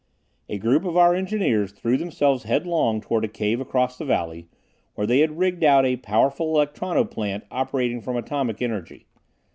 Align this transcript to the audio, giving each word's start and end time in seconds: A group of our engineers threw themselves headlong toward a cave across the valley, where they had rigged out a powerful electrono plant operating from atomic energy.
A 0.49 0.57
group 0.57 0.83
of 0.83 0.97
our 0.97 1.13
engineers 1.13 1.71
threw 1.71 1.95
themselves 1.95 2.45
headlong 2.45 3.01
toward 3.01 3.23
a 3.23 3.27
cave 3.27 3.61
across 3.61 3.99
the 3.99 4.03
valley, 4.05 4.47
where 4.95 5.05
they 5.05 5.19
had 5.19 5.37
rigged 5.37 5.63
out 5.63 5.85
a 5.85 5.97
powerful 5.97 6.51
electrono 6.55 7.03
plant 7.05 7.43
operating 7.51 8.01
from 8.01 8.17
atomic 8.17 8.63
energy. 8.63 9.05